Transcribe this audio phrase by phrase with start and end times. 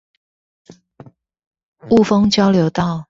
[1.87, 2.99] 霧峰交流道